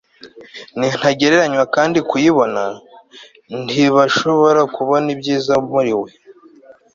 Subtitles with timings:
[0.77, 2.63] ni ntagereranywa kandi kuyibona,
[3.69, 6.09] ntibashobora kubona ibyiza muriwe